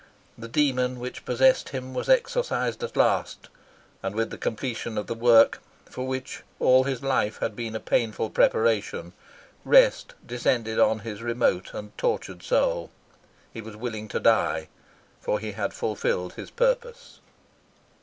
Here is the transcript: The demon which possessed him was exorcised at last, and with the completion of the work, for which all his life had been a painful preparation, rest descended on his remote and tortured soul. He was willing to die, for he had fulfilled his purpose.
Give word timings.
The 0.35 0.47
demon 0.47 0.99
which 0.99 1.25
possessed 1.25 1.69
him 1.69 1.93
was 1.93 2.09
exorcised 2.09 2.83
at 2.83 2.97
last, 2.97 3.49
and 4.01 4.15
with 4.15 4.31
the 4.31 4.37
completion 4.39 4.97
of 4.97 5.05
the 5.05 5.13
work, 5.13 5.61
for 5.85 6.07
which 6.07 6.41
all 6.59 6.85
his 6.85 7.03
life 7.03 7.37
had 7.37 7.55
been 7.55 7.75
a 7.75 7.79
painful 7.79 8.31
preparation, 8.31 9.13
rest 9.63 10.15
descended 10.25 10.79
on 10.79 11.01
his 11.01 11.21
remote 11.21 11.75
and 11.75 11.95
tortured 11.99 12.41
soul. 12.41 12.89
He 13.53 13.61
was 13.61 13.75
willing 13.75 14.07
to 14.07 14.19
die, 14.19 14.69
for 15.21 15.37
he 15.39 15.51
had 15.51 15.71
fulfilled 15.71 16.33
his 16.33 16.49
purpose. 16.49 17.19